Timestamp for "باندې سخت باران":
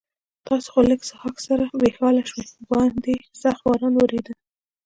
2.71-3.93